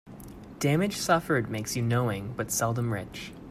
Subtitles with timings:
[0.57, 3.33] Damage suffered makes you knowing, but seldom rich.